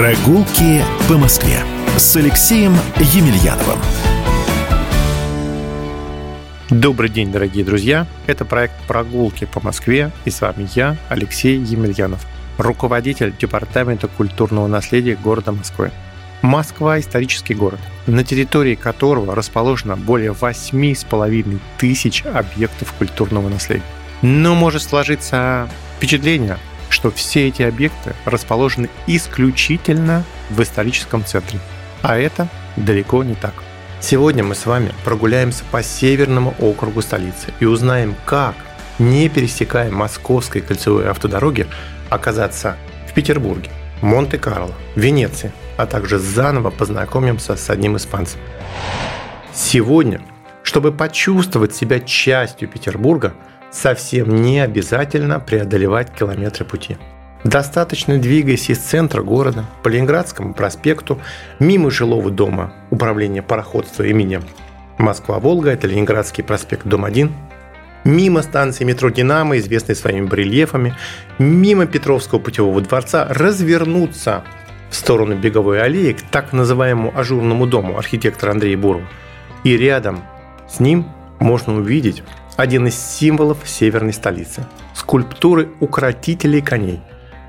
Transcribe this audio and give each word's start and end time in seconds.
Прогулки 0.00 0.82
по 1.10 1.18
Москве 1.18 1.58
с 1.98 2.16
Алексеем 2.16 2.74
Емельяновым. 2.96 3.78
Добрый 6.70 7.10
день, 7.10 7.30
дорогие 7.30 7.66
друзья! 7.66 8.06
Это 8.26 8.46
проект 8.46 8.72
«Прогулки 8.86 9.44
по 9.44 9.60
Москве» 9.60 10.10
и 10.24 10.30
с 10.30 10.40
вами 10.40 10.66
я, 10.74 10.96
Алексей 11.10 11.58
Емельянов, 11.58 12.26
руководитель 12.56 13.34
Департамента 13.38 14.08
культурного 14.08 14.68
наследия 14.68 15.16
города 15.16 15.52
Москвы. 15.52 15.90
Москва– 16.40 16.98
исторический 17.00 17.52
город, 17.52 17.80
на 18.06 18.24
территории 18.24 18.76
которого 18.76 19.34
расположено 19.34 19.98
более 19.98 20.32
8,5 20.32 21.58
тысяч 21.76 22.24
объектов 22.24 22.94
культурного 22.94 23.50
наследия. 23.50 23.84
Но 24.22 24.54
может 24.54 24.80
сложиться 24.82 25.68
впечатление, 25.98 26.56
что 26.90 27.10
все 27.10 27.48
эти 27.48 27.62
объекты 27.62 28.14
расположены 28.26 28.90
исключительно 29.06 30.24
в 30.50 30.62
историческом 30.62 31.24
центре. 31.24 31.58
А 32.02 32.18
это 32.18 32.48
далеко 32.76 33.24
не 33.24 33.34
так. 33.34 33.54
Сегодня 34.00 34.42
мы 34.42 34.54
с 34.54 34.66
вами 34.66 34.92
прогуляемся 35.04 35.62
по 35.70 35.82
северному 35.82 36.54
округу 36.58 37.02
столицы 37.02 37.52
и 37.60 37.64
узнаем, 37.64 38.14
как, 38.24 38.54
не 38.98 39.28
пересекая 39.28 39.90
московской 39.90 40.62
кольцевой 40.62 41.08
автодороги, 41.08 41.66
оказаться 42.08 42.76
в 43.08 43.12
Петербурге, 43.12 43.70
Монте-Карло, 44.02 44.74
Венеции, 44.96 45.52
а 45.76 45.86
также 45.86 46.18
заново 46.18 46.70
познакомимся 46.70 47.56
с 47.56 47.70
одним 47.70 47.96
испанцем. 47.96 48.40
Сегодня, 49.52 50.22
чтобы 50.62 50.92
почувствовать 50.92 51.74
себя 51.74 52.00
частью 52.00 52.68
Петербурга, 52.68 53.34
совсем 53.70 54.42
не 54.42 54.60
обязательно 54.60 55.40
преодолевать 55.40 56.12
километры 56.12 56.64
пути. 56.64 56.96
Достаточно 57.44 58.18
двигаясь 58.18 58.68
из 58.68 58.78
центра 58.78 59.22
города 59.22 59.64
по 59.82 59.88
Ленинградскому 59.88 60.52
проспекту 60.52 61.18
мимо 61.58 61.90
жилого 61.90 62.30
дома 62.30 62.74
управления 62.90 63.42
пароходства 63.42 64.02
имени 64.02 64.42
Москва-Волга, 64.98 65.70
это 65.70 65.86
Ленинградский 65.86 66.44
проспект, 66.44 66.86
дом 66.86 67.06
1, 67.06 67.32
мимо 68.04 68.42
станции 68.42 68.84
метро 68.84 69.08
«Динамо», 69.08 69.56
известной 69.56 69.96
своими 69.96 70.26
барельефами, 70.26 70.94
мимо 71.38 71.86
Петровского 71.86 72.38
путевого 72.38 72.80
дворца, 72.82 73.26
развернуться 73.30 74.44
в 74.90 74.94
сторону 74.94 75.36
Беговой 75.36 75.80
аллеи 75.80 76.12
к 76.12 76.22
так 76.22 76.52
называемому 76.52 77.16
ажурному 77.16 77.66
дому 77.66 77.96
архитектора 77.96 78.50
Андрея 78.50 78.76
Бурова. 78.76 79.06
И 79.64 79.76
рядом 79.76 80.22
с 80.68 80.80
ним 80.80 81.06
можно 81.40 81.74
увидеть 81.74 82.22
один 82.56 82.86
из 82.86 82.94
символов 82.94 83.58
северной 83.64 84.12
столицы– 84.12 84.66
скульптуры 84.94 85.70
укротителей 85.80 86.60
коней, 86.60 87.00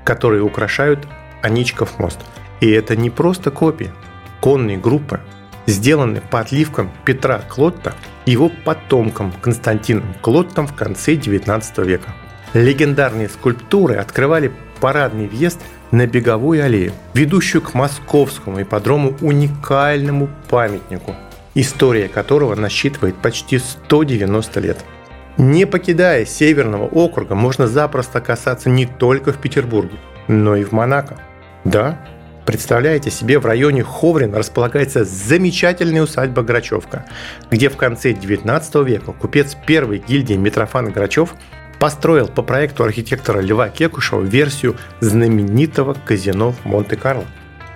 которые 0.04 0.42
украшают 0.42 1.06
Аничков 1.42 1.98
мост. 1.98 2.18
И 2.60 2.70
это 2.70 2.96
не 2.96 3.10
просто 3.10 3.50
копии, 3.50 3.92
конные 4.40 4.78
группы, 4.78 5.20
сделаны 5.66 6.20
по 6.20 6.40
отливкам 6.40 6.90
Петра 7.04 7.38
Клотта 7.38 7.94
и 8.24 8.32
его 8.32 8.50
потомкам 8.64 9.32
Константином 9.40 10.14
Клоттом 10.20 10.66
в 10.66 10.74
конце 10.74 11.14
XIX 11.14 11.84
века. 11.84 12.14
Легендарные 12.54 13.28
скульптуры 13.28 13.96
открывали 13.96 14.52
парадный 14.80 15.28
въезд 15.28 15.60
на 15.90 16.06
Беговую 16.06 16.64
аллею, 16.64 16.92
ведущую 17.14 17.62
к 17.62 17.74
московскому 17.74 18.62
ипподрому 18.62 19.14
уникальному 19.20 20.28
памятнику, 20.48 21.14
история 21.54 22.08
которого 22.08 22.54
насчитывает 22.54 23.16
почти 23.16 23.58
190 23.58 24.60
лет– 24.60 24.78
не 25.38 25.64
покидая 25.64 26.26
Северного 26.26 26.86
округа, 26.86 27.34
можно 27.34 27.66
запросто 27.66 28.20
касаться 28.20 28.68
не 28.68 28.86
только 28.86 29.32
в 29.32 29.38
Петербурге, 29.38 29.96
но 30.28 30.56
и 30.56 30.64
в 30.64 30.72
Монако. 30.72 31.18
Да, 31.64 31.98
представляете 32.44 33.10
себе, 33.10 33.38
в 33.38 33.46
районе 33.46 33.82
Ховрин 33.82 34.34
располагается 34.34 35.04
замечательная 35.04 36.02
усадьба 36.02 36.42
Грачевка, 36.42 37.06
где 37.50 37.70
в 37.70 37.76
конце 37.76 38.12
19 38.12 38.74
века 38.86 39.12
купец 39.12 39.56
первой 39.66 40.02
гильдии 40.06 40.34
Митрофан 40.34 40.90
Грачев 40.90 41.34
построил 41.78 42.28
по 42.28 42.42
проекту 42.42 42.84
архитектора 42.84 43.40
Льва 43.40 43.70
Кекушева 43.70 44.22
версию 44.22 44.76
знаменитого 45.00 45.96
казино 46.04 46.52
в 46.52 46.64
Монте-Карло. 46.66 47.24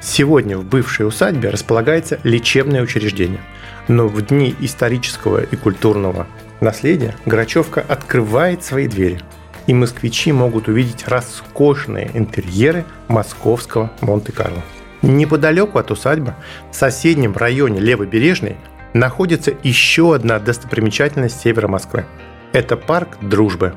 Сегодня 0.01 0.59
в 0.59 0.65
бывшей 0.65 1.07
усадьбе 1.07 1.51
располагается 1.51 2.21
лечебное 2.23 2.83
учреждение, 2.83 3.41
но 3.89 4.09
в 4.09 4.21
дни 4.23 4.55
исторического 4.61 5.43
и 5.43 5.57
культурного 5.57 6.27
наследия 6.61 7.17
Грачевка 7.25 7.85
открывает 7.87 8.65
свои 8.65 8.89
двери, 8.89 9.21
и 9.67 9.75
москвичи 9.75 10.33
могут 10.33 10.69
увидеть 10.69 11.09
роскошные 11.09 12.11
интерьеры 12.15 12.85
московского 13.09 13.91
Монте-Карло. 14.01 14.63
Неподалеку 15.03 15.79
от 15.79 15.91
усадьбы, 15.91 16.35
в 16.71 16.75
соседнем 16.75 17.35
районе 17.35 17.81
Левобережной, 17.81 18.57
находится 18.93 19.53
еще 19.63 20.15
одна 20.15 20.39
достопримечательность 20.39 21.41
севера 21.41 21.69
Москвы. 21.69 22.07
Это 22.53 22.77
парк 22.77 23.19
Дружбы, 23.21 23.75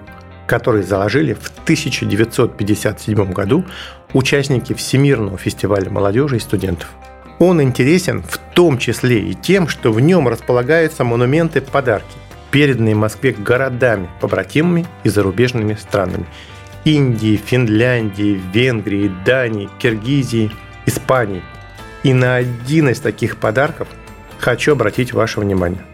который 0.49 0.81
заложили 0.81 1.33
в 1.33 1.47
1957 1.63 3.31
году 3.31 3.63
участники 4.13 4.73
Всемирного 4.73 5.37
фестиваля 5.37 5.91
молодежи 5.91 6.37
и 6.37 6.39
студентов. 6.39 6.89
Он 7.37 7.61
интересен 7.61 8.23
в 8.23 8.39
том 8.55 8.79
числе 8.79 9.19
и 9.19 9.35
тем, 9.35 9.67
что 9.67 9.91
в 9.91 9.99
нем 9.99 10.27
располагаются 10.27 11.03
монументы-подарки– 11.03 12.17
переданные 12.51 12.95
Москве 12.95 13.31
городами, 13.31 14.09
побратимами 14.19 14.87
и 15.03 15.09
зарубежными 15.09 15.75
странами. 15.75 16.25
Индии, 16.83 17.35
Финляндии, 17.35 18.41
Венгрии, 18.51 19.11
Дании, 19.23 19.69
Киргизии, 19.77 20.51
Испании. 20.87 21.43
И 22.01 22.11
на 22.11 22.37
один 22.37 22.89
из 22.89 22.99
таких 22.99 23.37
подарков 23.37 23.87
хочу 24.39 24.71
обратить 24.71 25.13
ваше 25.13 25.41
внимание. 25.41 25.85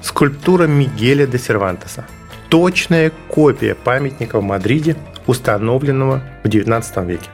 Скульптура 0.00 0.66
Мигеля 0.66 1.26
де 1.26 1.38
Сервантеса. 1.38 2.06
Точная 2.48 3.12
копия 3.28 3.74
памятника 3.74 4.40
в 4.40 4.42
Мадриде, 4.42 4.96
установленного 5.26 6.22
в 6.44 6.48
XIX 6.48 7.06
веке. 7.06 7.28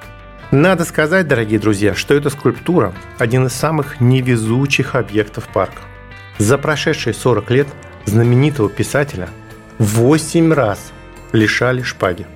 Надо 0.51 0.85
сказать, 0.85 1.29
дорогие 1.29 1.59
друзья, 1.59 1.95
что 1.95 2.15
эта 2.15 2.31
скульптура– 2.31 2.93
один 3.19 3.47
из 3.47 3.53
самых 3.53 4.01
невезучих 4.01 4.95
объектов 4.95 5.49
парка. 5.49 5.81
За 6.39 6.59
прошедшие 6.59 7.15
40 7.15 7.51
лет 7.51 7.69
знаменитого 8.07 8.69
писателя 8.69 9.29
8 9.79 10.53
раз 10.53 10.93
лишали 11.33 11.83
шпаги. 11.83 12.27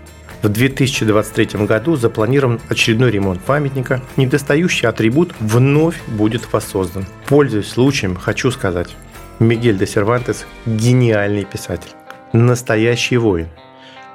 В 0.43 0.49
2023 0.49 1.67
году 1.67 1.97
запланирован 1.97 2.61
очередной 2.69 3.11
ремонт 3.11 3.41
памятника. 3.43 4.01
Недостающий 4.17 4.89
атрибут 4.89 5.35
вновь 5.41 6.01
будет 6.07 6.53
воссоздан. 6.53 7.07
Пользуясь 7.27 7.69
случаем, 7.69 8.15
хочу 8.15 8.53
сказать, 8.53 8.97
Мигель 9.41 9.79
де 9.79 9.87
Сервантес– 9.87 10.47
гениальный 10.67 11.45
писатель, 11.45 11.91
настоящий 12.33 13.17
воин. 13.17 13.49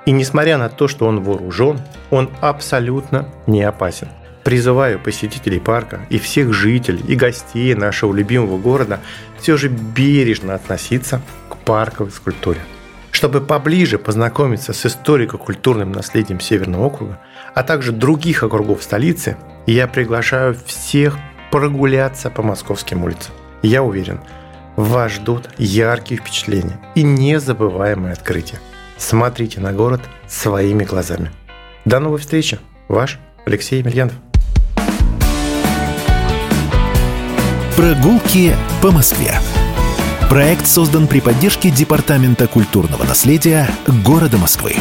И 0.05 0.11
несмотря 0.11 0.57
на 0.57 0.69
то, 0.69 0.87
что 0.87 1.05
он 1.05 1.23
вооружен, 1.23 1.79
он 2.09 2.29
абсолютно 2.41 3.29
не 3.47 3.63
опасен. 3.63 4.09
Призываю 4.43 4.99
посетителей 4.99 5.59
парка 5.59 6.01
и 6.09 6.19
всех 6.19 6.53
жителей 6.53 7.03
и 7.07 7.15
гостей 7.15 7.73
нашего 7.75 8.13
любимого 8.13 8.57
города 8.57 8.99
все 9.37 9.55
же 9.55 9.69
бережно 9.69 10.55
относиться 10.55 11.21
парковой 11.65 12.11
скульптуре. 12.11 12.59
Чтобы 13.11 13.41
поближе 13.41 13.97
познакомиться 13.97 14.73
с 14.73 14.85
историко-культурным 14.85 15.91
наследием 15.91 16.39
Северного 16.39 16.85
округа, 16.85 17.19
а 17.53 17.63
также 17.63 17.91
других 17.91 18.43
округов 18.43 18.83
столицы, 18.83 19.37
я 19.65 19.87
приглашаю 19.87 20.55
всех 20.65 21.17
прогуляться 21.51 22.29
по 22.29 22.41
московским 22.41 23.03
улицам. 23.03 23.33
Я 23.61 23.83
уверен, 23.83 24.19
вас 24.75 25.13
ждут 25.13 25.49
яркие 25.57 26.19
впечатления 26.19 26.79
и 26.95 27.03
незабываемые 27.03 28.13
открытия. 28.13 28.59
Смотрите 28.97 29.59
на 29.59 29.73
город 29.73 30.01
своими 30.27 30.83
глазами. 30.83 31.31
До 31.85 31.99
новой 31.99 32.19
встречи. 32.19 32.59
Ваш 32.87 33.19
Алексей 33.45 33.79
Емельянов. 33.79 34.13
Прогулки 37.75 38.55
по 38.81 38.91
Москве. 38.91 39.33
Проект 40.29 40.67
создан 40.67 41.07
при 41.07 41.19
поддержке 41.19 41.69
Департамента 41.69 42.47
культурного 42.47 43.03
наследия 43.03 43.67
города 44.05 44.37
Москвы. 44.37 44.75